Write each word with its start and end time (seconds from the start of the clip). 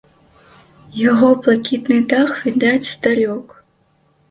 Яго 1.01 1.29
блакітны 1.43 1.99
дах 2.15 2.29
відаць 2.49 2.91
здалёк. 2.93 3.47